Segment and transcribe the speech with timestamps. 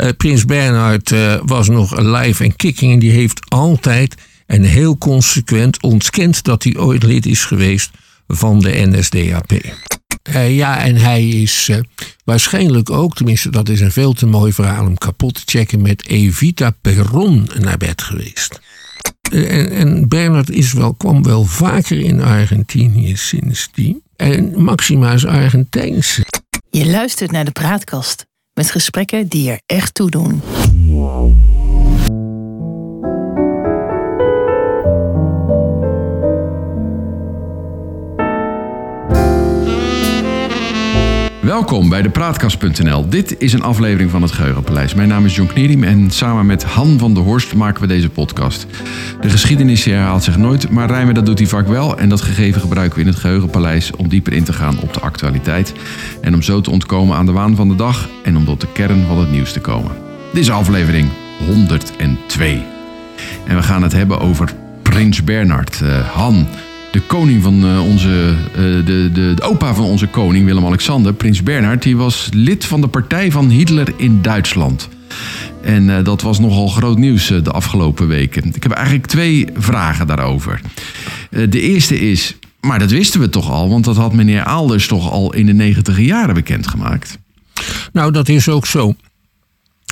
[0.00, 4.14] Uh, Prins Bernhard uh, was nog alive en kicking en die heeft altijd
[4.46, 7.90] en heel consequent ontkend dat hij ooit lid is geweest
[8.26, 9.52] van de NSDAP.
[9.52, 11.70] Uh, ja, en hij is
[12.24, 16.06] waarschijnlijk ook, tenminste dat is een veel te mooi verhaal om kapot te checken, met
[16.06, 18.60] Evita Perron naar bed geweest.
[19.32, 24.02] En, Bernard is wel, kwam wel vaker in Argentinië sindsdien.
[24.16, 26.24] En Maxima is Argentijnse.
[26.70, 30.42] Je luistert naar de praatkast met gesprekken die er echt toe doen.
[41.44, 43.08] Welkom bij de Praatkast.nl.
[43.08, 44.94] Dit is een aflevering van het Geheugenpaleis.
[44.94, 48.08] Mijn naam is John Knierim en samen met Han van der Horst maken we deze
[48.08, 48.66] podcast.
[49.20, 51.98] De geschiedenis herhaalt zich nooit, maar Rijmen dat doet hij vaak wel.
[51.98, 55.00] En dat gegeven gebruiken we in het Geheugenpaleis om dieper in te gaan op de
[55.00, 55.72] actualiteit.
[56.20, 58.72] En om zo te ontkomen aan de waan van de dag en om tot de
[58.72, 59.92] kern van het nieuws te komen.
[60.32, 61.08] Dit is aflevering
[61.46, 62.62] 102.
[63.46, 65.80] En we gaan het hebben over Prins Bernard.
[65.82, 66.46] Uh, Han,
[66.94, 71.42] de koning van uh, onze, uh, de, de, de, opa van onze koning, Willem-Alexander, prins
[71.42, 74.88] Bernhard, die was lid van de partij van Hitler in Duitsland.
[75.62, 78.54] En uh, dat was nogal groot nieuws de afgelopen weken.
[78.54, 80.60] Ik heb eigenlijk twee vragen daarover.
[81.30, 85.10] de eerste is, maar dat wisten we toch al, want dat had meneer Aalders toch
[85.10, 87.18] al in de negentiger jaren bekendgemaakt.
[87.92, 88.93] Nou, dat is ook zo.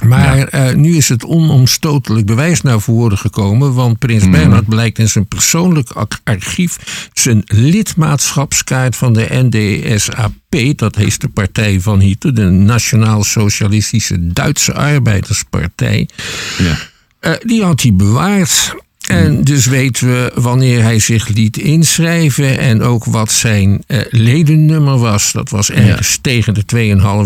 [0.03, 0.71] Maar ja.
[0.71, 3.75] uh, nu is het onomstotelijk bewijs naar voren gekomen.
[3.75, 4.31] Want Prins mm.
[4.31, 5.91] Bernhard blijkt in zijn persoonlijk
[6.25, 6.79] archief
[7.13, 14.75] zijn lidmaatschapskaart van de NDSAP, dat heet de partij van Hitler, de Nationaal Socialistische Duitse
[14.75, 16.09] Arbeiderspartij.
[16.59, 16.77] Ja.
[17.21, 18.75] Uh, die had hij bewaard.
[19.13, 24.99] En dus weten we wanneer hij zich liet inschrijven en ook wat zijn uh, ledennummer
[24.99, 25.33] was.
[25.33, 26.65] Dat was ergens tegen de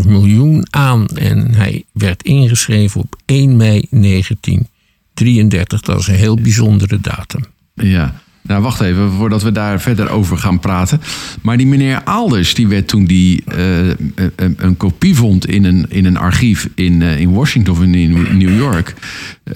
[0.03, 1.07] 2,5 miljoen aan.
[1.07, 5.81] En hij werd ingeschreven op 1 mei 1933.
[5.81, 7.45] Dat is een heel bijzondere datum.
[7.75, 11.01] Ja, nou, wacht even, voordat we daar verder over gaan praten.
[11.43, 13.89] Maar die meneer Alders, die werd toen die uh,
[14.37, 18.13] een, een, kopie vond in een, in een archief in, uh, in Washington of in
[18.39, 18.95] New York.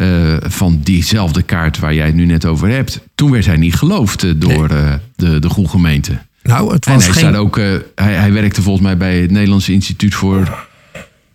[0.01, 3.01] Uh, van diezelfde kaart waar jij het nu net over hebt.
[3.15, 4.99] Toen werd hij niet geloofd door nee.
[5.17, 6.19] de, de goede gemeente.
[6.43, 7.37] Nou, het was en hij, geen...
[7.37, 7.57] ook,
[7.95, 10.69] hij, hij werkte volgens mij bij het Nederlands Instituut voor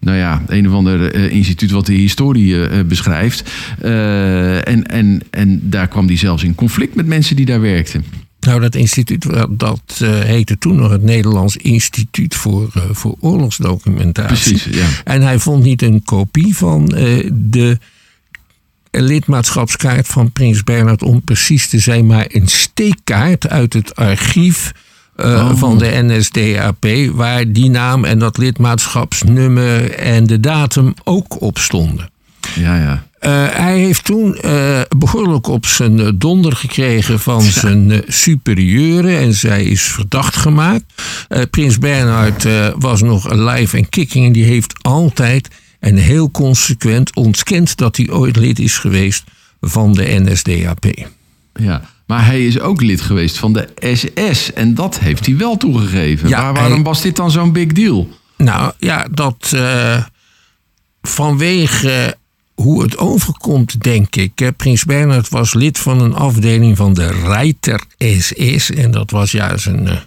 [0.06, 3.52] nou ja, een of ander uh, instituut wat de historie uh, beschrijft.
[3.84, 8.06] Uh, en, en, en daar kwam hij zelfs in conflict met mensen die daar werkten.
[8.40, 9.82] Nou, dat instituut dat
[10.26, 14.54] heette toen nog het Nederlands Instituut voor, voor Oorlogsdocumentatie.
[14.54, 14.88] Precies, ja.
[15.04, 16.86] En hij vond niet een kopie van
[17.34, 17.78] de
[18.92, 24.72] lidmaatschapskaart van Prins Bernhard, om precies te zijn, maar een steekkaart uit het archief
[25.16, 25.58] uh, oh.
[25.58, 32.10] van de NSDAP, waar die naam en dat lidmaatschapsnummer en de datum ook op stonden.
[32.56, 33.04] Ja, ja.
[33.22, 37.50] Uh, hij heeft toen uh, behoorlijk op zijn donder gekregen van ja.
[37.50, 40.84] zijn superieuren en zij is verdacht gemaakt.
[41.50, 45.50] Prins Bernhard was nog alive en kicking en die heeft altijd
[45.80, 49.24] en heel consequent ontkend dat hij ooit lid is geweest
[49.62, 50.86] van de NSDAP.
[51.54, 54.54] Ja, maar hij is ook lid geweest van de SS.
[54.54, 56.30] En dat heeft hij wel toegegeven.
[56.30, 58.10] Ja, maar waarom hij- was dit dan zo'n big deal?
[58.38, 60.04] Nou ja, dat eh,
[61.02, 62.16] vanwege
[62.54, 64.52] hoe het overkomt, denk ik.
[64.58, 68.72] Prins Bernhard was lid van een afdeling van de Reiter SS.
[68.72, 69.98] En dat was juist een, eh,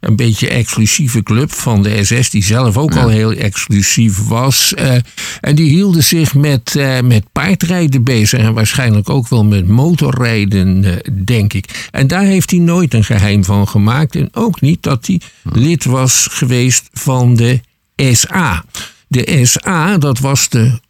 [0.00, 4.74] een beetje exclusieve club van de SS, die zelf ook al heel exclusief was.
[4.74, 4.94] Eh,
[5.40, 10.84] en die hielden zich met, eh, met paardrijden bezig en waarschijnlijk ook wel met motorrijden,
[10.84, 10.92] eh,
[11.24, 11.88] denk ik.
[11.90, 14.16] En daar heeft hij nooit een geheim van gemaakt.
[14.16, 17.60] En ook niet dat hij lid was geweest van de
[17.96, 18.64] SA.
[19.08, 20.80] De SA, dat was de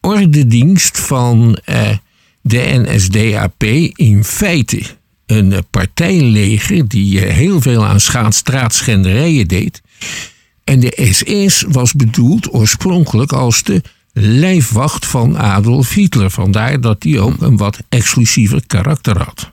[0.00, 1.58] ordendienst van
[2.42, 3.62] de NSDAP
[3.94, 4.98] in feite
[5.30, 9.82] een partijleger die eh, heel veel aan straatschenderijen deed.
[10.64, 13.82] En de SS was bedoeld oorspronkelijk als de
[14.12, 16.30] lijfwacht van Adolf Hitler.
[16.30, 19.50] Vandaar dat die ook een wat exclusiever karakter had.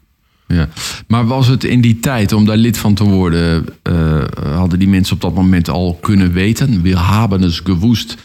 [0.48, 0.70] Ja.
[1.08, 4.24] Maar was het in die tijd, om daar lid van te worden, eh,
[4.56, 6.82] hadden die mensen op dat moment al kunnen weten?
[6.82, 8.18] We hebben eens gewoest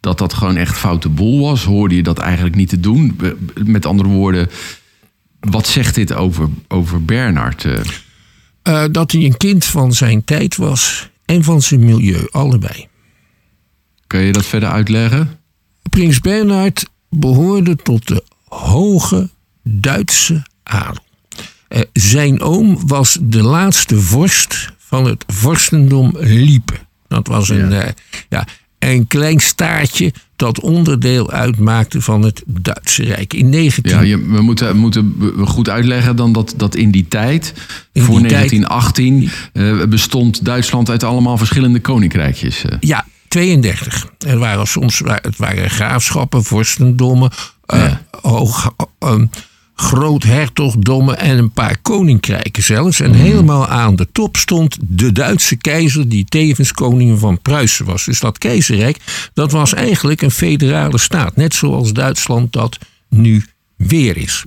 [0.00, 1.64] dat dat gewoon echt foute boel was.
[1.64, 3.20] Hoorde je dat eigenlijk niet te doen?
[3.64, 4.48] Met andere woorden,
[5.50, 7.64] wat zegt dit over, over Bernard?
[7.64, 7.80] eh?
[8.62, 12.86] Eh, dat hij een kind van zijn tijd was en van zijn milieu, allebei.
[14.06, 15.38] Kan je dat verder uitleggen?
[15.90, 19.30] Prins Bernhard behoorde tot de hoge
[19.62, 21.04] Duitse adel.
[21.68, 26.78] Eh, zijn oom was de laatste vorst van het vorstendom Liepen.
[27.08, 27.94] Dat was een, Ja.
[28.28, 28.46] ja,
[28.94, 33.34] een klein staartje dat onderdeel uitmaakte van het Duitse Rijk.
[33.34, 33.92] In 19...
[33.92, 37.52] Ja, je, we moeten, moeten goed uitleggen dan dat, dat in die tijd,
[37.92, 42.64] In voor die tijd- 1918, eh, bestond Duitsland uit allemaal verschillende koninkrijkjes.
[42.64, 42.76] eh.
[42.80, 44.06] Ja, 32.
[44.26, 47.30] Er waren soms het waren graafschappen, vorstendommen,
[47.66, 47.92] eh,
[48.22, 49.14] hoog, eh,
[49.76, 53.00] groothertogdommen en een paar koninkrijken zelfs.
[53.00, 53.08] Mhm.
[53.10, 58.04] En helemaal aan de top stond de Duitse keizer, die tevens koning van Pruisen was.
[58.04, 58.98] Dus dat keizerrijk,
[59.34, 61.36] dat was eigenlijk een federale staat.
[61.36, 62.78] Net zoals Duitsland dat
[63.08, 63.44] nu
[63.76, 64.44] weer is.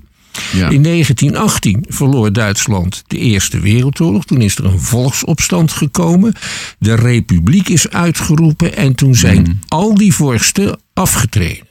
[0.54, 0.70] Ja.
[0.70, 4.26] In 1918 verloor Duitsland de Eerste Wereldoorlog.
[4.26, 6.34] Toen is er een volksopstand gekomen.
[6.80, 9.52] De republiek is uitgeroepen en toen zijn Mhm.
[9.68, 11.68] al die vorsten afgetreden.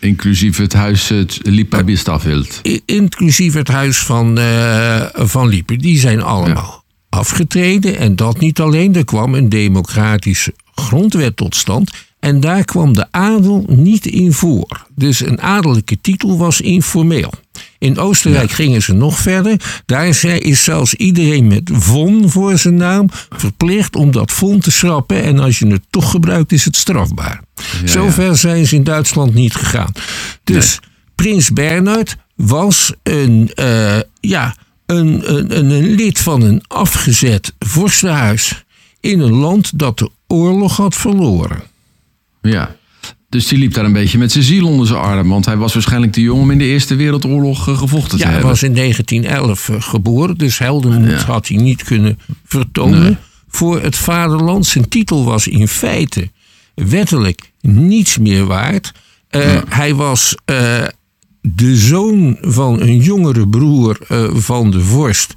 [0.00, 2.60] Inclusief het huis het Lipa Bistaveld.
[2.66, 5.78] I- Inclusief het huis van, eh, van Liepen.
[5.78, 7.98] Die zijn allemaal afgetreden.
[7.98, 8.94] En dat niet alleen.
[8.96, 11.90] Er kwam een democratische grondwet tot stand.
[12.20, 14.86] En daar kwam de adel niet in voor.
[14.94, 17.32] Dus een adellijke titel was informeel.
[17.78, 19.82] In Oostenrijk gingen ze nog verder.
[19.86, 25.22] Daar is zelfs iedereen met von voor zijn naam verplicht om dat von te schrappen.
[25.22, 27.42] En als je het toch gebruikt, is het strafbaar.
[27.54, 29.92] Ja, Zover zijn ze in Duitsland niet gegaan.
[30.44, 30.80] Dus
[31.14, 34.56] Prins Bernhard was een, eh, ja,
[34.86, 38.64] een, een, een lid van een afgezet vorstenhuis
[39.00, 41.62] in een land dat de oorlog had verloren.
[42.42, 42.76] Ja.
[43.28, 45.28] Dus die liep daar een beetje met zijn ziel onder zijn arm.
[45.28, 48.22] Want hij was waarschijnlijk te jong om in de Eerste Wereldoorlog eh, gevochten te Ja,
[48.24, 48.50] hij hebben.
[48.50, 51.24] was in 1911 eh, geboren, dus heldenmoed Ja.
[51.26, 53.16] had hij niet kunnen vertonen Nee.
[53.48, 54.66] voor het vaderland.
[54.66, 56.30] Zijn titel was in feite
[56.74, 58.92] wettelijk niets meer waard.
[59.28, 60.34] Eh, Hij was
[61.40, 63.98] de zoon van een jongere broer
[64.34, 65.34] van de vorst.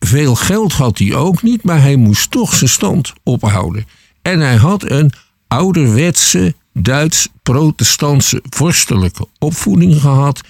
[0.00, 3.84] Veel geld had hij ook niet, maar hij moest toch zijn stand ophouden.
[4.22, 5.12] En hij had een
[5.50, 10.40] ouderwetse Duits-protestantse vorstelijke opvoeding gehad.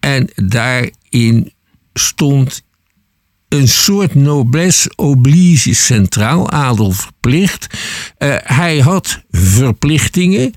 [0.00, 1.52] En daarin
[1.94, 2.62] stond
[3.48, 7.66] een soort noblesse oblige centraal adel verplicht.
[8.18, 10.54] Eh, hij had verplichtingen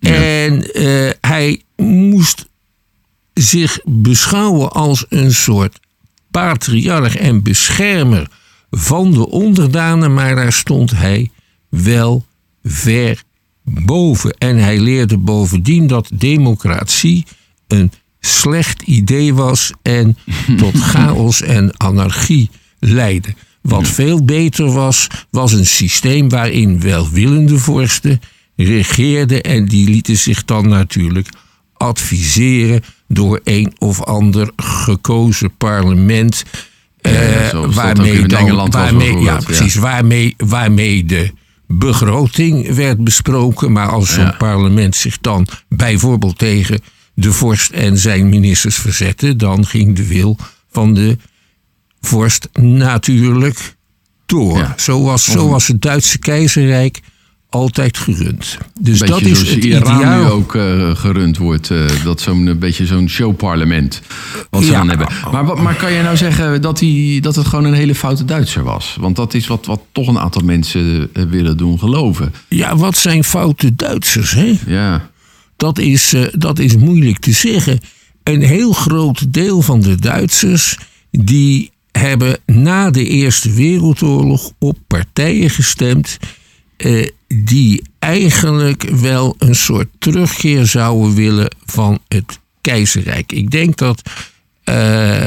[0.00, 2.48] en eh, hij moest
[3.34, 5.78] zich beschouwen als een soort
[6.30, 8.30] patriarch en beschermer
[8.70, 11.30] van de onderdanen, maar daar stond hij
[11.68, 12.26] wel
[12.62, 13.22] ver
[13.68, 14.32] boven.
[14.38, 17.24] En hij leerde bovendien dat democratie
[17.66, 20.16] een slecht idee was en
[20.58, 23.34] tot chaos en anarchie leidde.
[23.62, 28.20] Wat veel beter was, was een systeem waarin welwillende vorsten
[28.56, 31.28] regeerden en die lieten zich dan natuurlijk
[31.76, 36.44] adviseren door een of ander gekozen parlement.
[37.00, 39.36] eh, ja, ook waarmee in Engeland waarmee, ja.
[39.36, 41.32] precies, waarmee, waarmee de
[41.68, 43.72] begroting werd besproken.
[43.72, 44.34] Maar als zo'n Ja.
[44.38, 46.80] parlement zich dan bijvoorbeeld tegen
[47.14, 50.38] de vorst en zijn ministers verzette, dan ging de wil
[50.70, 51.16] van de
[52.00, 53.76] vorst natuurlijk
[54.26, 54.58] door.
[54.58, 54.74] Ja.
[54.76, 57.00] Zo, was, zo was het Duitse keizerrijk
[57.50, 58.58] altijd gerund.
[58.80, 60.22] Dus Beetje dat is het Iran ideaal.
[60.24, 61.70] nu ook eh, gerund wordt.
[61.70, 64.00] eh, dat zo'n een beetje zo'n showparlement.
[64.50, 64.78] Wat ze Ja.
[64.78, 65.08] dan hebben.
[65.32, 68.62] Maar, maar kan je nou zeggen dat, hij, dat het gewoon een hele foute Duitser
[68.64, 68.96] was?
[69.00, 72.32] Want dat is wat, wat toch een aantal mensen eh, willen doen geloven.
[72.48, 74.54] Ja, wat zijn foute Duitsers, hè?
[74.66, 75.10] Ja.
[75.56, 77.80] Dat is, eh, dat is moeilijk te zeggen.
[78.22, 80.78] Een heel groot deel van de Duitsers
[81.10, 86.18] die hebben na de Eerste Wereldoorlog op partijen gestemd
[86.78, 93.32] eh, die eigenlijk wel een soort terugkeer zouden willen van het keizerrijk.
[93.32, 94.02] Ik denk dat
[94.64, 95.24] eh,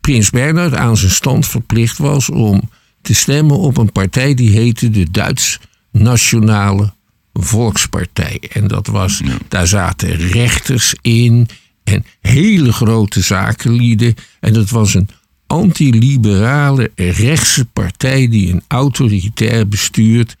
[0.00, 2.70] prins Bernhard aan zijn stand verplicht was om
[3.02, 5.58] te stemmen op een partij die heette de Duits
[5.90, 6.92] Nationale
[7.32, 8.40] Volkspartij.
[8.52, 11.48] En dat was, daar zaten rechters in
[11.84, 14.14] en hele grote zakenlieden.
[14.40, 15.08] En dat was een
[15.46, 20.36] antiliberale rechtse partij die een autoritair bestuurd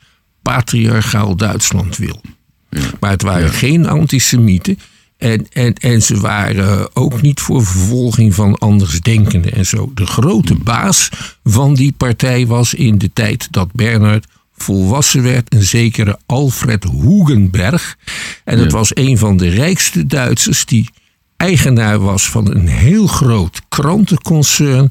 [0.54, 2.20] patriarchaal Duitsland wil.
[3.00, 4.78] Maar het waren geen antisemieten.
[5.18, 9.90] En, en, en ze waren ook niet voor vervolging van andersdenkenden en zo.
[9.94, 11.08] De grote baas
[11.44, 14.26] van die partij was in de tijd dat Bernhard
[14.56, 17.96] volwassen werd een zekere Alfred Hugenberg.
[18.44, 20.90] En het was een van de rijkste Duitsers die
[21.36, 24.90] eigenaar was van een heel groot krantenconcern.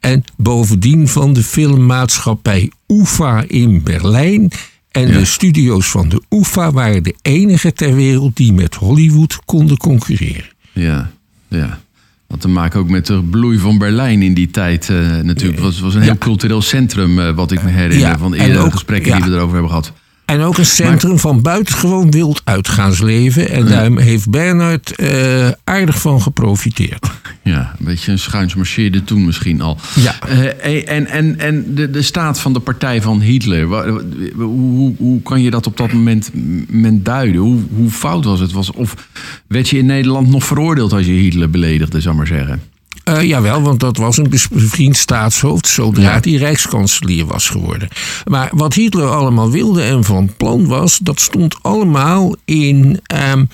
[0.00, 4.50] En bovendien van de filmmaatschappij UFA in Berlijn.
[4.94, 9.76] En de studio's van de UFA waren de enige ter wereld die met Hollywood konden
[9.76, 10.44] concurreren.
[10.72, 11.10] Ja,
[11.48, 11.78] ja.
[12.28, 15.42] Had te maken ook met de bloei van Berlijn in die tijd eh, natuurlijk.
[15.42, 18.58] Het was, was een heel cultureel centrum, eh, wat ik me herinner Ja, van eerdere
[18.64, 19.92] ook- gesprekken die we erover hebben gehad.
[20.24, 23.50] En ook een centrum van buitengewoon wild uitgaansleven.
[23.50, 27.06] En daar heeft Bernard eh, aardig van geprofiteerd.
[27.44, 29.78] Ja, een beetje een schuinsmarcheerde toen misschien al.
[29.94, 30.20] Ja.
[30.20, 33.64] Eh, en en, en de, de staat van de partij van Hitler,
[34.34, 36.30] hoe, hoe kan je dat op dat moment,
[36.70, 37.40] moment duiden?
[37.40, 38.52] Hoe, hoe fout was het?
[38.52, 38.94] Was, of
[39.46, 42.62] werd je in Nederland nog veroordeeld als je Hitler beledigde, zou maar zeggen?
[43.04, 46.18] Eh, jawel, want dat was een bevriend staatshoofd zodra Ja.
[46.20, 47.88] hij rijkskanselier was geworden.
[48.24, 53.44] Maar wat Hitler allemaal wilde en van plan was, dat stond allemaal in ehm,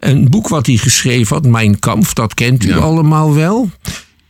[0.00, 2.76] een boek wat hij geschreven had, Mijn Kampf, dat kent u Ja.
[2.76, 3.70] allemaal wel.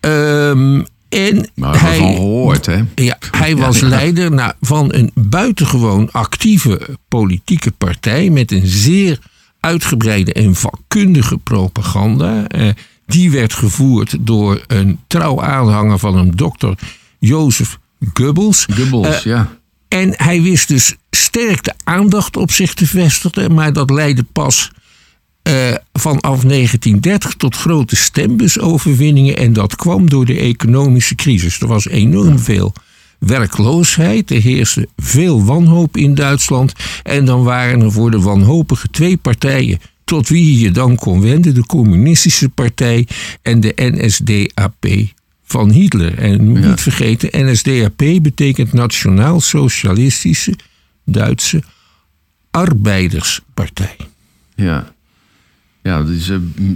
[0.00, 2.82] Ehm, en Maar hebben ervan gehoord, hè?
[2.94, 9.18] ja, hij was leider nou, van een buitengewoon actieve politieke partij met een zeer
[9.60, 12.46] uitgebreide en vakkundige propaganda.
[12.46, 12.68] Eh,
[13.06, 16.74] die werd gevoerd door een trouw aanhanger van hem, dokter
[17.18, 17.78] Jozef
[18.14, 18.66] Goebbels.
[18.74, 19.48] Goebbels, ja.
[19.88, 24.70] En hij wist dus sterk de aandacht op zich te vestigen, maar dat leidde pas
[25.42, 29.36] eh, vanaf 1930 tot grote stembusoverwinningen.
[29.36, 31.60] En dat kwam door de economische crisis.
[31.60, 32.72] Er was enorm veel
[33.18, 36.72] werkloosheid, er heerste veel wanhoop in Duitsland.
[37.02, 41.20] En dan waren er voor de wanhopige twee partijen tot wie je je dan kon
[41.20, 43.06] wenden: de Communistische Partij
[43.42, 44.86] en de NSDAP
[45.44, 46.18] van Hitler.
[46.18, 46.68] En Ja.
[46.68, 50.54] niet vergeten, NSDAP betekent Nationaal Socialistische
[51.04, 51.62] Duitse
[52.50, 53.96] Arbeiderspartij.
[54.54, 54.92] Ja.
[55.82, 56.06] Ja, eh,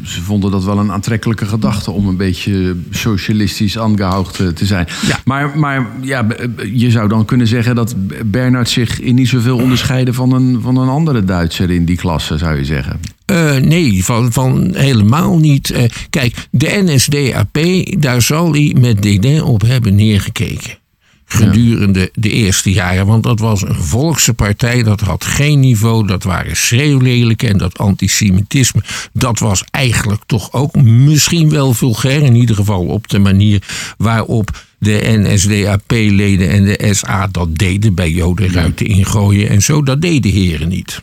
[0.04, 4.86] ze vonden dat wel een aantrekkelijke gedachte om een beetje socialistisch aangehoogd eh, te zijn.
[5.06, 5.20] Ja.
[5.24, 6.26] Maar, maar ja,
[6.72, 7.94] je zou dan kunnen zeggen dat
[8.24, 12.38] Bernard zich in niet zoveel onderscheidde van een, van een andere Duitser in die klasse,
[12.38, 13.00] zou je zeggen.
[13.24, 15.70] Eh, nee, van, van helemaal niet.
[15.70, 17.58] Eh, kijk, de NSDAP,
[17.98, 20.78] daar zal hij met dédain op hebben neergekeken.
[21.26, 23.06] Gedurende de eerste jaren.
[23.06, 27.78] Want dat was een volkse partij, dat had geen niveau, dat waren schreeuwlelijke en dat
[27.78, 28.82] antisemitisme.
[29.12, 33.62] Dat was eigenlijk toch ook misschien wel vulgair, in ieder geval op de manier
[33.98, 39.82] waarop de NSDAP-leden en de SA dat deden bij Joden ruiten ingooien en zo.
[39.82, 41.02] Dat deden heren niet.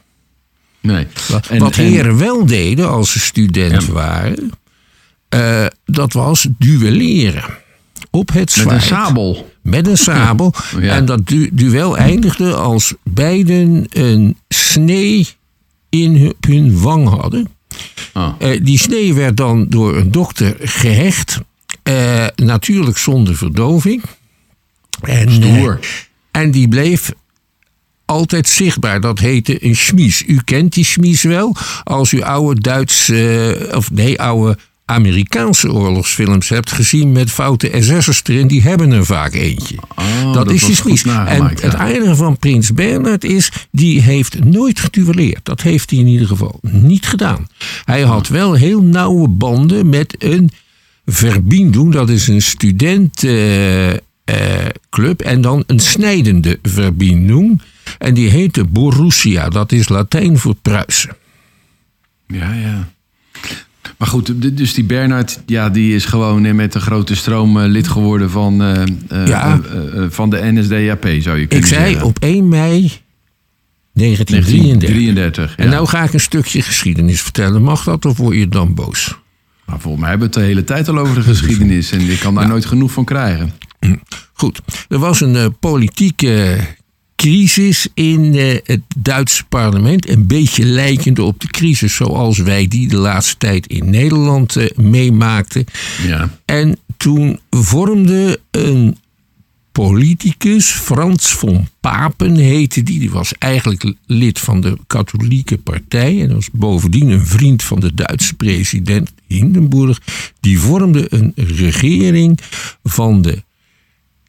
[0.81, 1.07] Nee.
[1.29, 3.91] Wat, En- wat en- heren wel deden als ze student Ja.
[3.91, 4.51] waren,
[5.29, 7.43] eh, dat was duelleren.
[8.09, 8.75] Op het Met zwaard.
[8.81, 9.50] een sabel.
[9.62, 10.53] Met een sabel.
[10.80, 10.96] Ja.
[10.96, 15.27] En dat du- duel eindigde als beiden een snee
[15.89, 17.48] in hun, wang hadden.
[18.13, 18.34] Ah.
[18.39, 21.39] Eh, die snee werd dan door een dokter gehecht.
[21.84, 24.01] eh, natuurlijk zonder verdoving.
[25.01, 25.80] En, eh, Stoer.
[26.32, 27.12] en die bleef
[28.06, 29.01] altijd zichtbaar.
[29.01, 30.24] Dat heette een schmies.
[30.27, 31.56] U kent die schmies wel.
[31.84, 34.58] Als u oude Duitse, of nee, oude
[34.91, 39.75] Amerikaanse oorlogsfilms hebt gezien met foute SS'ers erin, die hebben er vaak eentje.
[39.95, 41.03] Oh, dat, is schmies.
[41.03, 45.45] En het aardige van Prins Bernhard is, die heeft nooit geduelleerd.
[45.45, 47.48] Dat heeft hij in ieder geval niet gedaan.
[47.86, 50.50] Hij had wel heel nauwe banden met een
[51.05, 57.62] Verbindung, dat is een studentenclub, en dan een snijdende Verbindung.
[57.98, 61.15] En die heette Borussia, dat is Latijn voor Pruisen.
[62.27, 62.89] Ja, ja.
[63.98, 67.67] Maar goed, dus die Bernard, ja, die is gewoon eh, met de grote stroom eh,
[67.67, 69.60] lid geworden van, eh, Ja.
[70.10, 72.03] van de NSDAP, zou je Ik kunnen zei zeggen.
[72.07, 72.91] op 1 mei
[73.93, 74.79] 1933.
[74.93, 75.57] 1933.
[75.57, 75.63] Ja.
[75.63, 77.62] En nou ga ik een stukje geschiedenis vertellen.
[77.63, 79.19] Mag dat of word je dan boos?
[79.65, 81.91] Maar volgens mij hebben we het de hele tijd al over de geschiedenis.
[81.91, 83.53] En je kan daar nooit genoeg van krijgen.
[84.33, 86.57] Goed, er was een politieke
[87.21, 90.09] crisis in eh, het Duitse parlement.
[90.09, 94.77] Een beetje lijkende op de crisis zoals wij die de laatste tijd in Nederland eh,
[94.77, 95.65] meemaakten.
[96.07, 96.37] Ja.
[96.45, 98.97] En toen vormde een
[99.71, 102.99] politicus, Frans von Papen heette die.
[102.99, 106.21] Die was eigenlijk lid van de katholieke partij.
[106.21, 110.01] En was bovendien een vriend van de Duitse president Hindenburg.
[110.39, 112.39] Die vormde een regering
[112.83, 113.43] van de,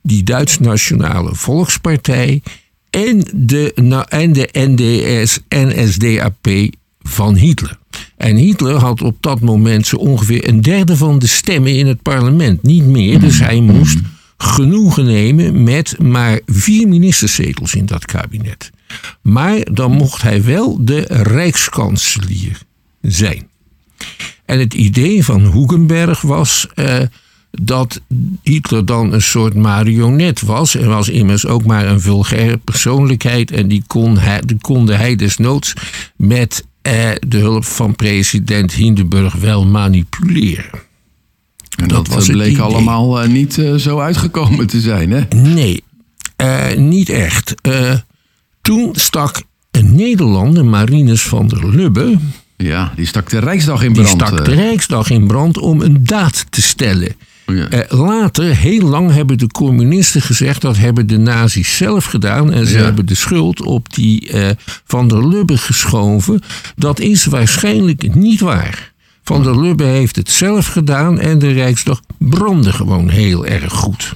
[0.03, 2.43] die Duits-Nationale Volkspartij.
[2.93, 3.73] En de,
[4.09, 6.49] en de NDS, NSDAP
[7.01, 7.79] van Hitler.
[8.17, 12.03] En Hitler had op dat moment zo ongeveer een derde van de stemmen in het
[12.03, 12.63] parlement.
[12.63, 13.99] Niet meer, dus hij moest
[14.37, 18.71] genoegen nemen met maar vier ministerzetels in dat kabinet.
[19.23, 22.59] Maar dan mocht hij wel de rijkskanselier
[23.01, 23.49] zijn.
[24.45, 27.01] En het idee van Hugenberg was eh,
[27.61, 28.01] dat
[28.43, 30.77] Hitler dan een soort marionet was.
[30.77, 33.51] En was immers ook maar een vulgaire persoonlijkheid.
[33.51, 35.73] En die, kon hij, die konde hij desnoods
[36.17, 40.71] met eh, de hulp van president Hindenburg wel manipuleren.
[41.77, 45.21] En Dat dat, bleek allemaal eh, niet eh, zo uitgekomen te zijn, hè?
[45.37, 45.83] Nee,
[46.37, 47.55] eh, niet echt.
[48.63, 52.19] Toen stak een Nederlander, Marinus van der Lubbe,
[52.57, 54.21] Ja, die stak de Rijksdag in die brand.
[54.21, 54.45] stak eh.
[54.45, 57.15] de Rijksdag in brand om een daad te stellen.
[57.47, 57.69] Ja.
[57.69, 62.53] Eh, later, heel lang, hebben de communisten gezegd dat hebben de nazi's zelf gedaan.
[62.53, 62.85] En ze Ja.
[62.85, 64.51] hebben de schuld op die eh,
[64.85, 66.41] Van der Lubbe geschoven.
[66.77, 68.93] Dat is waarschijnlijk niet waar.
[69.25, 74.15] Van der Lubbe heeft het zelf gedaan en de Rijksdag brandde gewoon heel erg goed.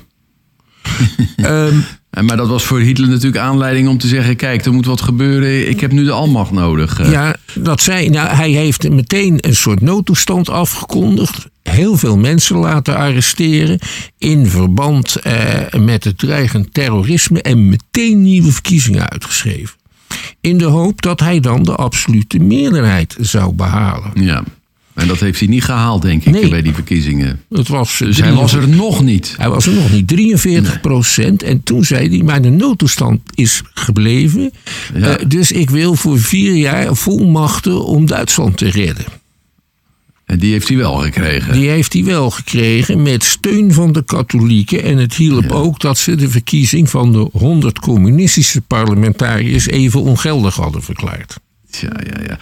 [1.37, 1.77] Ehm,
[2.21, 4.37] Maar dat was voor Hitler natuurlijk aanleiding om te zeggen...
[4.37, 7.01] kijk, er moet wat gebeuren, ik heb nu de almacht nodig.
[7.01, 11.47] Eh, Ja, dat zei, nou, hij heeft meteen een soort noodtoestand afgekondigd.
[11.63, 13.79] Heel veel mensen laten arresteren
[14.19, 15.35] in verband eh,
[15.79, 19.77] met het dreigend terrorisme en meteen nieuwe verkiezingen uitgeschreven.
[20.41, 24.11] In de hoop dat hij dan de absolute meerderheid zou behalen.
[24.15, 24.43] ja.
[24.97, 26.49] En dat heeft hij niet gehaald, denk ik, Nee.
[26.49, 27.41] bij die verkiezingen.
[27.51, 29.35] Het was, Dus hij was er 43 nog niet.
[29.37, 31.43] Hij was er nog niet, 43 procent.
[31.43, 34.53] En toen zei hij, maar de noodtoestand is gebleven.
[34.95, 35.17] Ja.
[35.19, 39.05] Eh, dus ik wil voor vier jaar volmachten om Duitsland te redden.
[40.25, 41.53] En die heeft hij wel gekregen.
[41.53, 44.83] Die heeft hij wel gekregen met steun van de katholieken.
[44.83, 50.55] En het hielp ook dat ze de verkiezing van de 100 communistische parlementariërs even ongeldig
[50.55, 51.37] hadden verklaard.
[51.71, 52.27] Ja, ja, ja.
[52.27, 52.39] Dan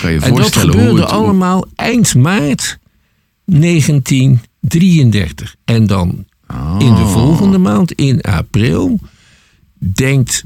[0.00, 1.10] kan je En dat gebeurde het...
[1.10, 2.78] allemaal eind maart
[3.44, 5.54] 1933.
[5.64, 6.24] En dan
[6.78, 8.98] in de volgende maand, in april,
[9.78, 10.44] denkt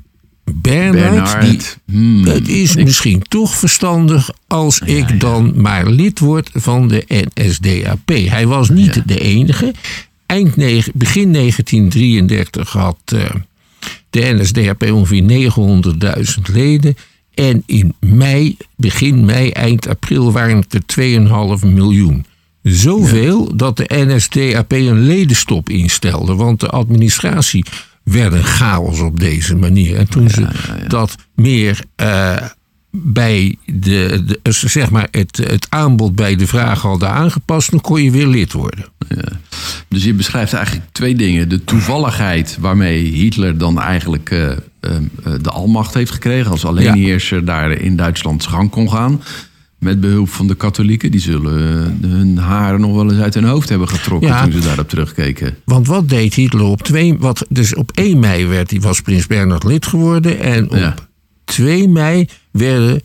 [0.55, 6.51] Bernard, Bernard, die hmm, het is misschien toch verstandig als ik dan maar lid word
[6.53, 8.09] van de NSDAP.
[8.09, 9.75] Hij was niet de enige.
[10.27, 13.31] Eind negen- begin 1933 had eh,
[14.11, 16.97] de NSDAP ongeveer 900.000 leden.
[17.37, 22.27] En in mei, begin mei, eind april waren het er 2,5 miljoen.
[22.63, 26.35] Zoveel dat de NSDAP een ledenstop instelde.
[26.35, 27.65] Want de administratie
[28.03, 29.97] werd een chaos op deze manier.
[29.97, 30.49] En toen ze
[30.89, 32.37] dat meer eh,
[32.91, 38.03] bij de, de, zeg maar het, het aanbod bij de vraag hadden aangepast, dan kon
[38.03, 38.85] je weer lid worden.
[39.89, 41.49] Dus je beschrijft eigenlijk twee dingen.
[41.49, 44.59] De toevalligheid waarmee Hitler dan eigenlijk eh, eh, eh,
[45.43, 46.51] de almacht heeft gekregen...
[46.51, 49.23] als alleenheerser daar in Duitsland gang kon gaan...
[49.79, 51.11] met behulp van de katholieken.
[51.11, 54.29] Die zullen eh, hun haren nog wel eens uit hun hoofd hebben getrokken...
[54.29, 54.43] Ja.
[54.43, 55.57] toen ze daarop terugkeken.
[55.65, 59.27] Want wat deed Hitler op 2 wat, Dus op 1 mei werd, hij- was Prins
[59.27, 60.39] Bernhard lid geworden.
[60.41, 60.95] En op Ja.
[61.45, 63.03] 2 mei werden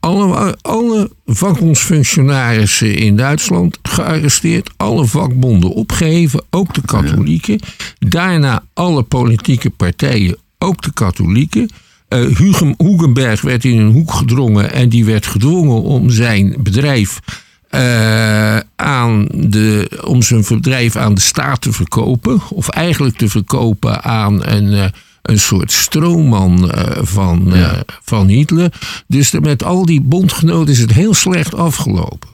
[0.00, 4.70] alle, alle vakbondsfunctionarissen in Duitsland gearresteerd.
[4.76, 7.58] Alle vakbonden opgeheven, ook de katholieken.
[7.98, 11.70] Daarna alle politieke partijen, ook de katholieken.
[12.08, 17.20] Hugen, Hugenberg werd in een hoek gedrongen en die werd gedwongen om zijn bedrijf
[17.68, 22.40] eh, aan de, om zijn bedrijf aan de staat te verkopen.
[22.50, 24.84] Of eigenlijk te verkopen aan een, eh,
[25.22, 26.70] een soort stroomman
[27.02, 27.82] van, Ja.
[28.02, 28.72] van Hitler.
[29.06, 32.28] Dus de- met al die bondgenoten is het heel slecht afgelopen.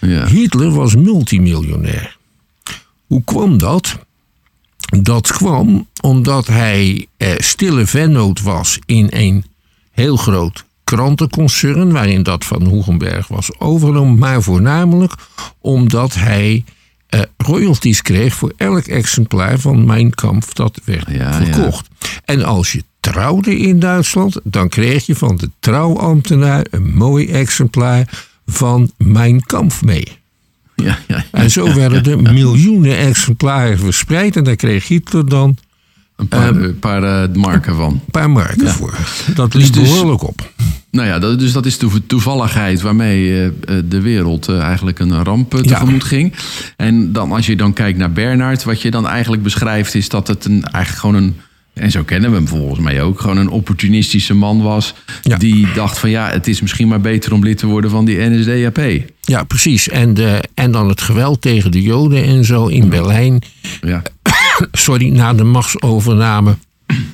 [0.00, 0.26] Ja.
[0.26, 2.16] Hitler was multimiljonair.
[3.06, 3.98] Hoe kwam dat?
[5.00, 9.44] Dat kwam omdat hij eh, stille vennoot was in een
[9.90, 15.14] heel groot krantenconcern, waarin dat van Hoegenberg was overgenomen, maar voornamelijk
[15.60, 16.64] omdat hij
[17.06, 21.88] eh, royalties kreeg voor elk exemplaar van Mijn Kampf dat werd Ja, verkocht.
[22.24, 28.24] En als je trouwde in Duitsland, dan kreeg je van de trouwambtenaar een mooi exemplaar
[28.46, 30.21] van Mijn Kampf mee.
[30.74, 34.36] Ja, ja, En zo werden er miljoenen exemplaren verspreid.
[34.36, 35.56] En daar kreeg Hitler dan
[36.16, 37.90] Een paar, paar eh, marken van.
[37.92, 38.94] een paar marken voor.
[39.34, 40.50] Dat liep dus- behoorlijk op.
[40.90, 43.52] Nou ja, dat, dus dat is de toevalligheid waarmee eh, eh,
[43.88, 45.66] de wereld eh, eigenlijk een ramp eh, Ja.
[45.78, 46.32] tegemoet ging.
[46.76, 50.26] En dan als je dan kijkt naar Bernard, wat je dan eigenlijk beschrijft, is dat
[50.28, 51.36] het een, eigenlijk gewoon een.
[51.74, 53.20] En zo kennen we hem volgens mij ook.
[53.20, 54.94] Gewoon een opportunistische man was.
[55.22, 55.36] Ja.
[55.36, 58.18] Die dacht van ja, het is misschien maar beter om lid te worden van die
[58.20, 58.80] NSDAP.
[59.20, 59.88] Ja, precies.
[59.88, 63.42] En, de, en dan het geweld tegen de Joden en zo in Berlijn.
[63.80, 64.02] Ja,
[64.72, 66.56] Sorry, na de machtsovername.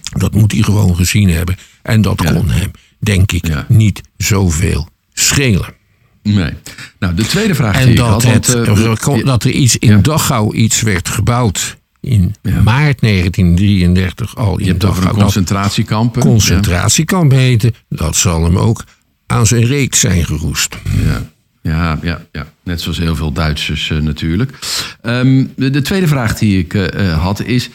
[0.02, 1.56] Dat moet hij gewoon gezien hebben.
[1.82, 5.74] En dat kon hem, denk ik, niet zoveel schelen.
[6.22, 6.52] nee.
[6.98, 8.22] Nou, de tweede vraag die En ik dat, had.
[8.22, 8.68] want, het,
[9.08, 10.02] eh, dat er iets in.
[10.02, 11.76] Dachau iets werd gebouwd.
[12.08, 12.62] In Ja.
[12.62, 15.04] maart 1933 al je in hebt over.
[15.04, 16.14] Dat concentratiekamp.
[16.14, 16.20] hè?
[16.20, 17.72] concentratiekamp heette.
[17.88, 18.84] Dat zal hem ook
[19.26, 20.76] aan zijn reet zijn geroest.
[21.04, 21.30] Ja,
[21.62, 22.46] ja, ja, ja.
[22.62, 24.58] net zoals heel veel Duitsers eh, natuurlijk.
[25.02, 27.70] Ehm, de, de tweede vraag die ik eh, eh, had is...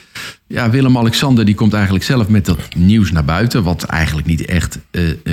[0.47, 3.63] Ja, Willem-Alexander die komt eigenlijk zelf met dat nieuws naar buiten...
[3.63, 4.79] wat eigenlijk niet echt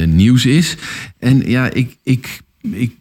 [0.06, 0.76] nieuws is.
[1.18, 1.96] En ja, ik...
[2.02, 2.92] ik ik,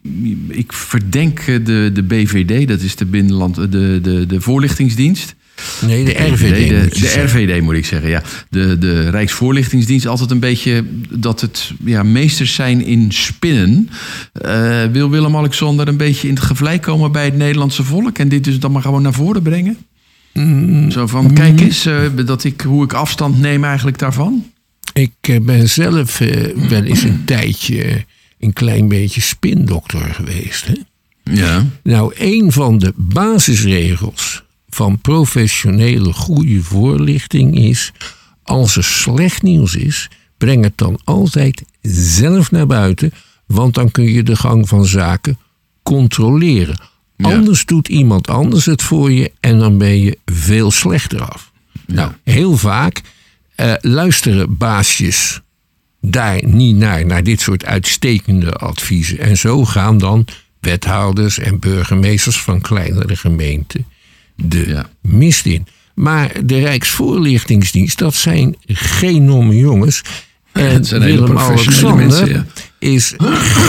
[0.48, 5.34] ik verdenk de, de BVD, dat is de, binnenland, de, de, de voorlichtingsdienst.
[5.86, 6.68] Nee, de RVD.
[6.68, 7.22] de, moet de.
[7.22, 8.22] RVD moet ik zeggen, ja.
[8.50, 13.88] De, de Rijksvoorlichtingsdienst altijd een beetje dat het ja, meesters zijn in spinnen.
[14.32, 18.44] Eh, wil Willem-Alexander een beetje in het gevlei komen bij het Nederlandse volk en dit
[18.44, 19.76] dus dan maar gewoon naar voren brengen?
[20.32, 24.44] Mm, Zo van, kijk eens, eh, dat ik, hoe ik afstand neem eigenlijk daarvan.
[24.92, 27.96] Ik eh, ben zelf eh, wel eens een tijdje eh,
[28.40, 30.66] een klein beetje spindokter geweest.
[30.66, 30.74] Hè?
[31.22, 31.66] Ja.
[31.82, 37.92] Nou, een van de basisregels van professionele goede voorlichting is:
[38.42, 43.12] als er slecht nieuws is, breng het dan altijd zelf naar buiten,
[43.46, 45.38] want dan kun je de gang van zaken
[45.82, 46.80] controleren.
[47.16, 47.34] Ja.
[47.34, 51.52] Anders doet iemand anders het voor je en dan ben je veel slechter af.
[51.86, 53.00] Nou, heel vaak
[53.54, 55.40] eh, luisteren baasjes
[56.00, 59.18] daar niet naar, naar dit soort uitstekende adviezen.
[59.18, 60.26] En zo gaan dan
[60.60, 63.86] wethouders en burgemeesters van kleinere gemeenten
[64.36, 64.90] de Ja.
[65.02, 65.66] mist in.
[65.94, 70.02] Maar de Rijksvoorlichtingsdienst, dat zijn geen nomme jongens.
[70.52, 73.14] En Willem-Alexander mensen, is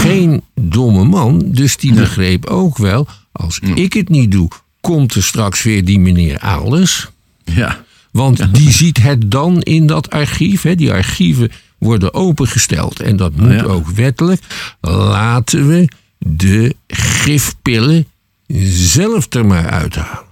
[0.02, 1.44] geen domme man.
[1.46, 4.50] Dus die begreep ook wel, als ik het niet doe,
[4.82, 7.10] komt er straks weer die meneer Aalers.
[7.44, 7.84] Ja.
[8.12, 10.62] Want die ziet het dan in dat archief.
[10.62, 10.76] Hè.
[10.76, 13.00] Die archieven worden opengesteld.
[13.00, 13.64] En dat moet ja.
[13.64, 14.42] ook wettelijk.
[14.82, 18.06] Laten we de gifpillen
[18.74, 20.24] zelf er maar uithalen.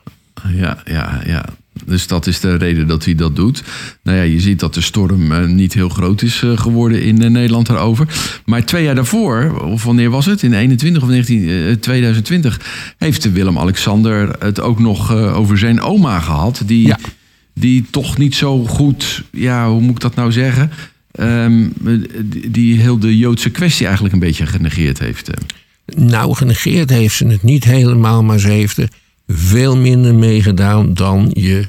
[0.53, 1.45] Ja, ja, ja.
[1.85, 3.63] Dus dat is de reden dat hij dat doet.
[4.03, 7.21] Nou ja, je ziet dat de storm eh, niet heel groot is eh, geworden in
[7.23, 8.07] eh, Nederland daarover.
[8.45, 10.43] Maar twee jaar daarvoor, of wanneer was het?
[10.43, 12.59] In 21 of 19, eh, 2020
[12.97, 16.61] heeft Willem-Alexander het ook nog over zijn oma gehad.
[16.65, 16.99] Die, Ja.
[17.53, 20.71] die toch niet zo goed, ja, hoe moet ik dat nou zeggen?
[21.11, 21.67] Ehm,
[22.49, 25.29] die, heel de Joodse kwestie eigenlijk een beetje genegeerd heeft.
[25.29, 25.43] eh.
[25.95, 28.23] Nou, genegeerd heeft ze het niet helemaal.
[28.23, 28.89] Maar ze heeft er
[29.27, 31.67] veel minder mee gedaan dan je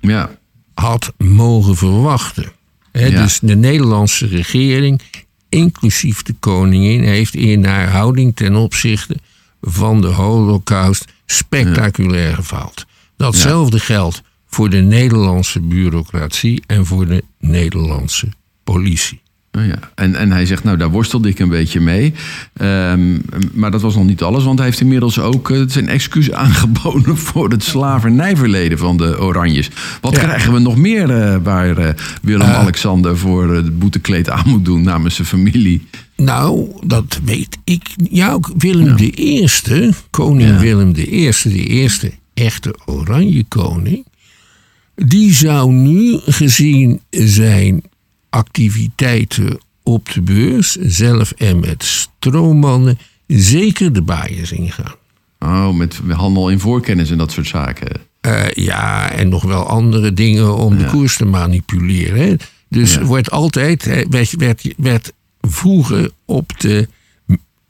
[0.00, 0.30] Ja,
[0.74, 2.52] had mogen verwachten.
[2.92, 3.10] Ja.
[3.22, 5.00] Dus de Nederlandse regering,
[5.48, 9.16] inclusief de koningin, heeft in haar houding ten opzichte
[9.60, 12.86] van de Holocaust spectaculair gefaald.
[13.16, 18.28] Datzelfde geldt voor de Nederlandse bureaucratie en voor de Nederlandse
[18.72, 19.20] politie.
[19.58, 19.78] Oh ja.
[19.94, 22.12] en, en hij zegt, nou daar worstelde ik een beetje mee.
[22.56, 23.18] Ehm,
[23.52, 27.16] maar dat was nog niet alles, want hij heeft inmiddels ook eh, zijn excuus aangeboden
[27.16, 29.70] voor het slavernijverleden van de Oranjes.
[30.00, 30.22] Wat Ja.
[30.22, 35.14] krijgen we nog meer eh, waar eh, Willem-Alexander voor het boetekleed aan moet doen namens
[35.14, 35.86] zijn familie?
[36.16, 37.82] Nou, dat weet ik.
[38.10, 40.58] Ja, ook Willem de Eerste, koning Ja.
[40.58, 44.06] Willem de Eerste, de eerste echte oranje koning.
[44.94, 47.82] Die zou nu gezien zijn
[48.30, 54.94] activiteiten op de beurs, zelf en met stroommannen, zeker de baaiers ingaan.
[55.38, 57.88] Oh, met handel in voorkennis en dat soort zaken.
[58.20, 62.26] Eh, ja, en nog wel andere dingen om de koers te manipuleren.
[62.28, 62.34] Hè.
[62.68, 63.02] Dus Ja.
[63.04, 66.88] wordt altijd, werd, werd, werd vroeger op, de,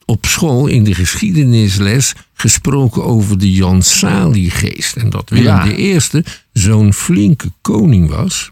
[0.04, 4.96] op school in de geschiedenisles gesproken over de Jan Salie-geest.
[4.96, 5.64] En dat Willem Ja.
[5.64, 8.50] de Eerste zo'n flinke koning was.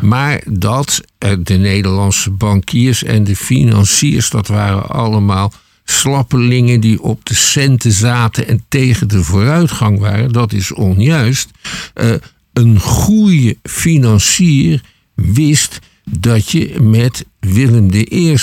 [0.00, 5.52] Maar dat eh, de Nederlandse bankiers en de financiers, dat waren allemaal
[5.84, 10.32] slappelingen die op de centen zaten en tegen de vooruitgang waren.
[10.32, 11.50] Dat is onjuist.
[11.94, 12.12] Eh,
[12.52, 14.82] een goede financier
[15.14, 18.36] wist dat je met Willem I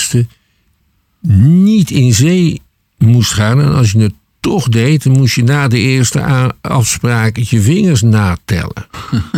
[1.28, 2.60] niet in zee
[2.98, 3.60] moest gaan.
[3.60, 8.02] En als je het toch deed, dan moest je na de eerste afspraak je vingers
[8.02, 8.86] natellen.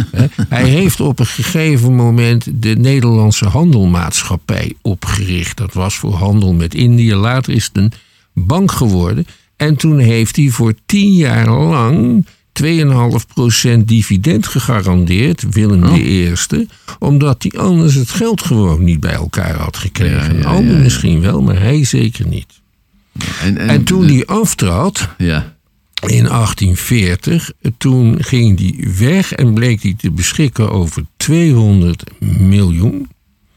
[0.48, 5.56] Hij heeft op een gegeven moment de Nederlandse Handelmaatschappij opgericht.
[5.56, 7.14] Dat was voor handel met Indië.
[7.14, 7.92] Later is het een
[8.32, 9.26] bank geworden.
[9.56, 12.26] En toen heeft hij voor tien jaar lang
[12.62, 16.34] 2,5% dividend gegarandeerd, Willem I.
[16.98, 20.34] Omdat hij anders het geld gewoon niet bij elkaar had gekregen.
[20.34, 20.82] Ja, ja, Anderen ja, ja.
[20.82, 22.59] misschien wel, maar hij zeker niet.
[23.40, 25.56] En, en, En toen hij aftrad, Ja,
[26.06, 33.08] in 1840, toen ging hij weg en bleek hij te beschikken over 200 miljoen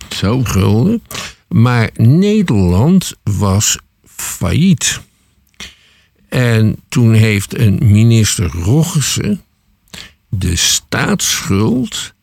[0.10, 0.44] zo.
[0.44, 1.04] gulden.
[1.48, 5.02] Maar Nederland was failliet.
[6.30, 9.42] En toen heeft een minister Roggessen
[10.30, 12.14] de staatsschuld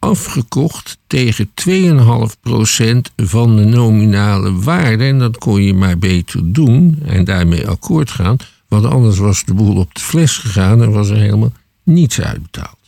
[0.00, 5.04] afgekocht tegen 2,5% van de nominale waarde.
[5.04, 8.36] En dat kon je maar beter doen en daarmee akkoord gaan.
[8.68, 12.78] Want anders was de boel op de fles gegaan en was er helemaal niets uitbetaald.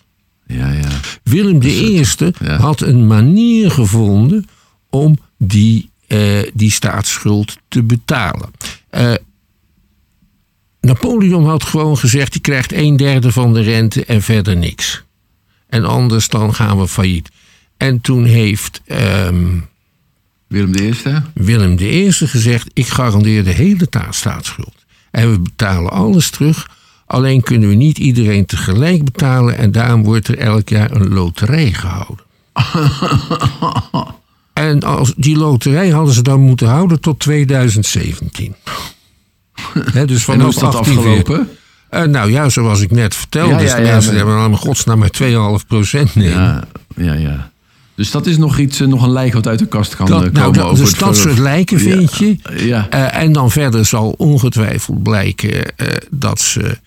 [0.47, 0.89] Ja, ja.
[1.23, 2.05] Willem I
[2.39, 2.57] ja.
[2.57, 4.47] had een manier gevonden
[4.91, 6.19] om die, eh,
[6.55, 8.51] die staatsschuld te betalen.
[8.91, 9.15] Eh,
[10.81, 15.05] Napoleon had gewoon gezegd: je krijgt een derde van de rente en verder niks.
[15.73, 17.31] En anders dan gaan we failliet.
[17.77, 19.59] En toen heeft ehm,
[20.47, 20.95] Willem I?
[21.35, 24.75] Willem I gezegd: Ik garandeer de hele ta- staatsschuld.
[25.11, 26.69] En we betalen alles terug.
[27.07, 29.59] Alleen kunnen we niet iedereen tegelijk betalen.
[29.59, 32.25] En daarom wordt er elk jaar een loterij gehouden.
[34.53, 38.55] en als, die loterij hadden ze dan moeten houden tot 2017.
[39.93, 41.49] Hè, dus En hoe is vanaf dat 18 afgelopen?
[41.93, 43.53] Eh, nou ja, zoals ik net vertelde.
[43.53, 46.31] Ja, dus ja, de ja, mensen maar- hebben allemaal godsnaam maar 2,5 procent nemen.
[46.33, 46.65] Ja,
[46.97, 47.51] ja, ja.
[47.95, 50.15] Dus dat is nog iets, eh, nog een lijk wat uit de kast kan Dat-
[50.17, 50.41] eh, komen.
[50.41, 52.37] nou, dat- over dus dat soort lijken Ja, vind je.
[52.67, 55.73] Ja, en dan verder zal ongetwijfeld blijken
[56.11, 56.79] dat ze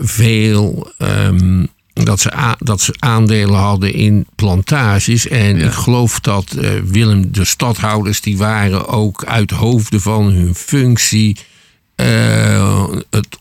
[0.00, 0.92] veel.
[0.98, 5.28] ehm, dat, ze dat ze aandelen hadden in plantages.
[5.28, 5.64] En Ja.
[5.66, 11.36] ik geloof dat Willem, de stadhouders, die waren ook uit hoofden van hun functie.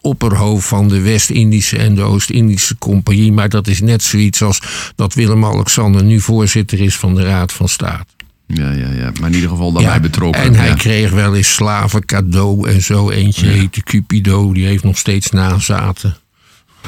[0.06, 3.32] Opperhoofd van de West-Indische en de Oost-Indische Compagnie.
[3.32, 4.62] Maar dat is net zoiets als
[4.96, 8.06] dat Willem-Alexander nu voorzitter is van de Raad van State.
[8.48, 9.12] ja, ja, ja.
[9.20, 10.42] Maar in ieder geval daarbij betrokken.
[10.42, 10.74] En hij ja.
[10.74, 13.10] kreeg wel eens slaven cadeau en zo.
[13.10, 16.18] Eentje heette Cupido, die heeft nog steeds nazaten.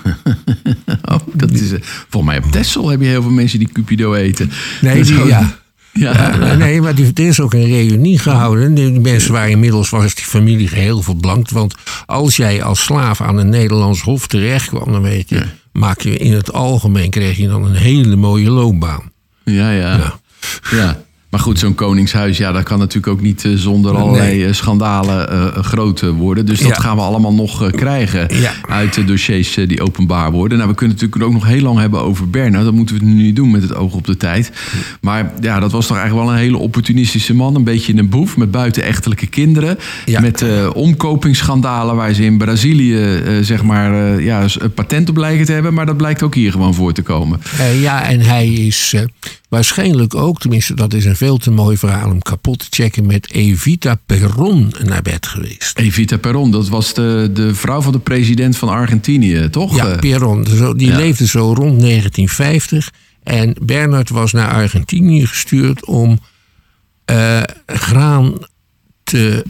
[1.05, 4.15] Oh, dat is, eh, volgens mij op Texel heb je heel veel mensen die Cupido
[4.15, 4.51] eten.
[4.81, 5.62] Nee, die, ja.
[5.93, 6.13] Ja.
[6.41, 8.75] Ja, nee, maar die, er is ook een reunie gehouden.
[8.75, 11.51] Die mensen waren inmiddels was die familie geheel verblankt.
[11.51, 11.75] Want
[12.07, 16.17] als jij als slaaf aan een Nederlands hof terecht kwam, dan weet je, maak je
[16.17, 19.13] in het algemeen kreeg je dan een hele mooie loopbaan.
[19.45, 19.97] Ja, ja.
[19.97, 20.19] Ja.
[20.71, 21.03] ja.
[21.33, 24.47] Maar goed, zo'n koningshuis, ja, dat kan natuurlijk ook niet eh, zonder allerlei Nee.
[24.47, 26.47] eh, schandalen eh, groot worden.
[26.47, 26.75] Dus dat Ja.
[26.75, 28.53] gaan we allemaal nog krijgen Ja.
[28.69, 30.59] uit de dossiers die openbaar worden.
[30.59, 32.65] Nou, we kunnen het natuurlijk ook nog heel lang hebben over Bernard.
[32.65, 34.53] Dat moeten we nu niet doen met het oog op de tijd.
[35.01, 37.55] Maar ja, dat was toch eigenlijk wel een hele opportunistische man.
[37.55, 39.79] Een beetje een boef met buitenechtelijke kinderen.
[40.05, 40.21] Ja.
[40.21, 45.75] Met omkopingsschandalen waar ze in Brazilië zeg maar ja, een patent op lijken te hebben.
[45.75, 47.41] Maar dat blijkt ook hier gewoon voor te komen.
[47.81, 48.95] Ja, en hij is
[49.53, 53.31] waarschijnlijk ook, tenminste dat is een veel te mooi verhaal om kapot te checken, met
[53.31, 55.79] Evita Perron naar bed geweest.
[55.79, 59.77] Evita Perón, dat was de, de vrouw van de president van Argentinië, toch?
[59.77, 60.97] Ja, Eh, Perron, zo- die ja.
[60.97, 62.91] leefde zo rond 1950.
[63.23, 66.19] En Bernard was naar Argentinië gestuurd om
[67.05, 68.35] eh, graan
[69.03, 69.45] te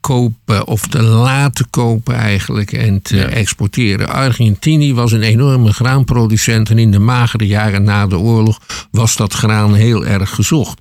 [0.00, 3.24] kopen of te laten kopen eigenlijk en te Ja.
[3.28, 4.08] exporteren.
[4.08, 8.60] Argentinië was een enorme graanproducent en in de magere jaren na de oorlog
[8.90, 10.80] was dat graan heel erg gezocht.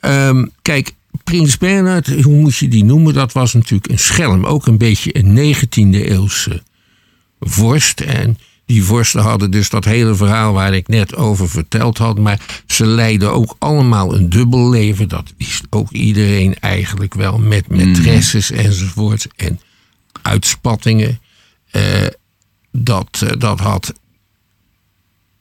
[0.00, 0.92] Ehm, kijk,
[1.24, 3.14] Prins Bernhard, hoe moet je die noemen?
[3.14, 6.62] Dat was natuurlijk een schelm, ook een beetje een 19e eeuwse
[7.40, 8.00] vorst.
[8.00, 12.18] En die vorsten hadden dus dat hele verhaal waar ik net over verteld had.
[12.18, 15.08] Maar ze leidden ook allemaal een dubbel leven.
[15.08, 17.38] Dat wist ook iedereen eigenlijk wel.
[17.38, 19.26] Met maîtresses enzovoort.
[19.36, 19.60] En
[20.22, 21.20] uitspattingen.
[21.70, 21.82] Eh,
[22.72, 23.92] dat, eh, dat had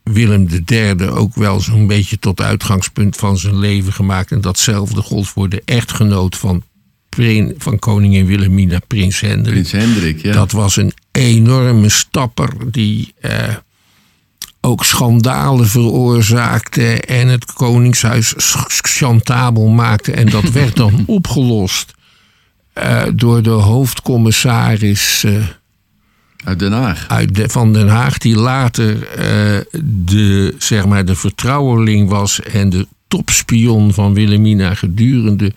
[0.04, 4.32] Willem III ook wel zo'n beetje tot uitgangspunt van zijn leven gemaakt.
[4.32, 6.64] En datzelfde gold voor de echtgenoot van,
[7.58, 9.54] van koningin Wilhelmina, prins Hendrik.
[9.54, 10.32] Prins Hendrik, ja.
[10.32, 13.56] Dat was een enorme stapper die eh,
[14.62, 18.34] ook schandalen veroorzaakte en het koningshuis
[18.82, 20.12] chantabel maakte.
[20.12, 21.94] En dat werd dan opgelost
[22.74, 25.34] eh, door de hoofdcommissaris eh,
[26.44, 27.06] Uit Den Haag.
[27.08, 32.70] uit de, van Den Haag, die later eh, de, zeg maar, de vertrouweling was en
[32.70, 35.54] de topspion van Wilhelmina gedurende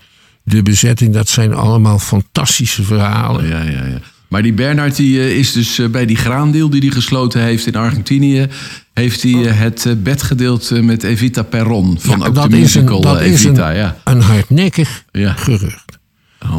[0.47, 1.13] de bezetting.
[1.13, 3.47] Dat zijn allemaal fantastische verhalen.
[3.47, 3.99] Ja, ja, ja.
[4.27, 7.67] Maar die Bernard die, eh, is dus eh, bij die graandeel die hij gesloten heeft
[7.67, 8.47] in Argentinië...
[8.93, 12.75] heeft hij eh, het bed gedeeld met Evita Perron van Ja, ook dat de is
[12.75, 13.69] een, musical dat eh, is Evita.
[13.69, 13.97] een, ja.
[14.03, 15.33] een hardnekkig Ja.
[15.33, 15.97] gerucht.
[16.43, 16.51] Oh.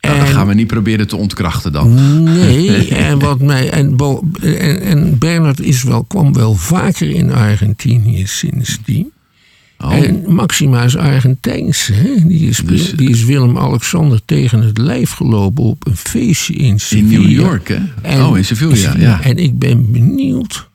[0.00, 2.22] Nou, dat gaan we niet proberen te ontkrachten dan.
[2.24, 7.32] Nee, en, wat mij, en, Bo- en, en Bernard is wel, kwam wel vaker in
[7.32, 9.12] Argentinië sindsdien.
[9.84, 9.92] Oh.
[9.94, 11.86] En Maxima is Argentijns.
[11.86, 12.26] Hè?
[12.26, 16.80] Die, is, Dus- die is Willem-Alexander tegen het lijf gelopen op een feestje in In
[16.80, 17.18] Sevilla.
[17.20, 17.78] New York, hè?
[18.02, 19.20] En- oh, in Sevilla, ja.
[19.22, 20.68] En ik ben benieuwd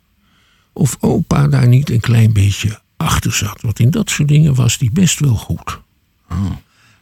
[0.74, 3.62] of opa daar niet een klein beetje achter zat.
[3.62, 5.80] Want in dat soort dingen was die best wel goed.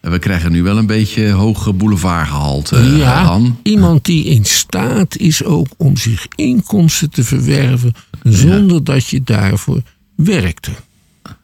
[0.02, 3.60] En we krijgen nu wel een beetje hoge boulevardgehalte, eh, ja, Han.
[3.64, 9.82] iemand die in staat is ook om zich inkomsten te verwerven zonder dat je daarvoor
[10.16, 10.72] werkte.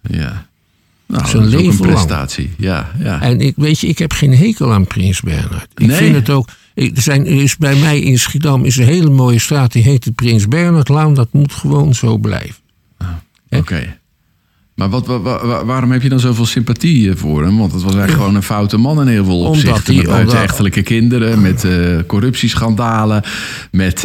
[0.01, 0.47] Ja.
[1.09, 2.49] Nou, Zijn dat is ook een prestatie.
[2.57, 3.21] Ja, ja.
[3.21, 5.67] En ik weet je, ik heb geen hekel aan Prins Bernhard.
[5.75, 5.97] Ik Nee?
[5.97, 6.49] vind het ook.
[6.73, 9.83] ik- Er, zijn, er is bij mij in Schiedam is een hele mooie straat die
[9.83, 11.13] heet de Prins Bernhardlaan.
[11.13, 12.55] Dat moet gewoon zo blijven.
[13.49, 13.98] Oké.
[14.79, 17.57] Maar wat, wa- wa- wa- waarom heb je dan zoveel sympathie voor hem?
[17.57, 19.95] Want het was eigenlijk gewoon een foute man in heel veel opzichten.
[19.95, 21.71] met buitenechtelijke kinderen, met eh,
[22.07, 23.23] corruptieschandalen,
[23.71, 24.01] met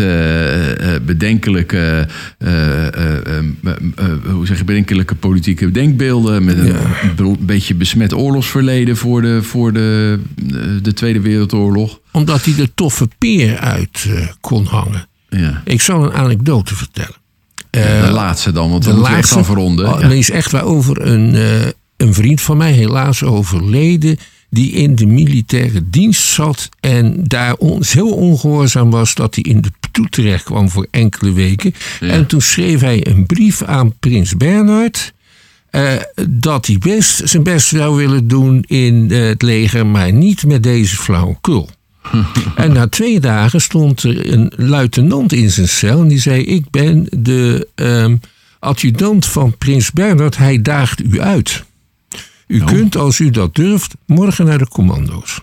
[1.07, 2.09] bedenkelijke,
[4.33, 6.75] hoe zeg je, bedenkelijke politieke denkbeelden, met een
[7.17, 10.19] be- beetje besmet oorlogsverleden voor de, voor de,
[10.53, 12.01] eh, de Tweede Wereldoorlog.
[12.13, 15.07] Omdat hij de toffe peer uit eh, kon hangen.
[15.29, 15.63] Ja.
[15.65, 17.23] Ik zal een anekdote vertellen.
[18.07, 19.95] De laatste dan, want we moeten echt gaan verronden.
[19.95, 20.09] Oh, Ja.
[20.09, 24.19] Is echt waar over een, eh, een vriend van mij, helaas overleden,
[24.51, 29.61] die in de militaire dienst zat en daar on- zo ongehoorzaam was dat hij in
[29.61, 31.75] de toe terecht kwam voor enkele weken.
[32.01, 35.13] En toen schreef hij een brief aan prins Bernhard.
[35.71, 35.93] eh,
[36.29, 40.63] dat hij best zijn best zou willen doen in eh, het leger, maar niet met
[40.63, 41.69] deze flauwekul.
[42.55, 46.71] En na twee dagen stond er een luitenant in zijn cel en die zei: Ik
[46.71, 48.17] ben de ehm,
[48.59, 51.65] adjudant van Prins Bernhard, hij daagt u uit.
[52.47, 55.41] U kunt, als u dat durft, morgen naar de commando's.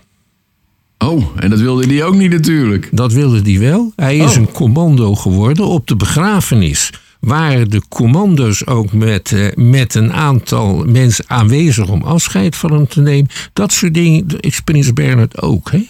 [0.98, 2.88] Oh, en dat wilde hij ook niet natuurlijk.
[2.92, 3.92] Dat wilde hij wel.
[3.96, 4.36] Hij is Oh.
[4.36, 5.66] een commando geworden.
[5.66, 12.02] Op de begrafenis waren de commando's ook met, eh, met een aantal mensen aanwezig om
[12.02, 13.30] afscheid van hem te nemen.
[13.52, 15.70] Dat soort dingen is Prins Bernhard ook.
[15.70, 15.86] Hè?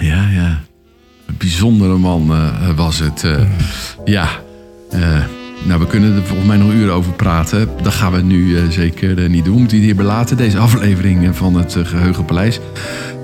[0.00, 0.60] Ja, ja.
[1.26, 3.24] Een bijzondere man eh, was het.
[3.24, 3.48] eh.
[4.04, 4.28] Ja.
[5.64, 7.68] Nou, we kunnen er volgens mij nog uren over praten.
[7.82, 9.54] Dat gaan we nu eh, zeker eh, niet doen.
[9.54, 10.36] We moeten het hierbij laten.
[10.36, 12.60] Deze aflevering eh, van het eh, Geheugenpaleis.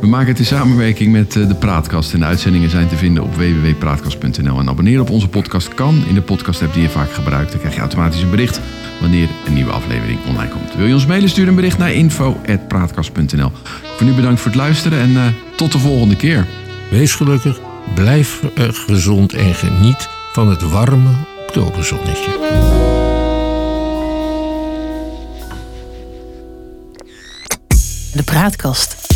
[0.00, 2.12] We maken het in samenwerking met de Praatkast.
[2.12, 4.58] En de uitzendingen zijn te vinden op www.praatkast.nl.
[4.58, 7.50] En abonneren op onze podcast kan in de podcast app die je vaak gebruikt.
[7.50, 8.60] Dan krijg je automatisch een bericht
[9.00, 10.76] wanneer een nieuwe aflevering online komt.
[10.76, 13.50] Wil je ons mailen, stuur een bericht naar info.praatkast.nl.
[13.96, 16.46] Voor nu bedankt voor het luisteren en tot de volgende keer.
[16.90, 17.60] Wees gelukkig,
[17.94, 18.42] blijf
[18.86, 22.30] gezond en geniet van het warme oktoberzonnetje.
[28.14, 29.07] De praatkast.